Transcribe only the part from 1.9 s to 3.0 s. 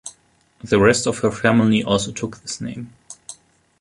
took this name.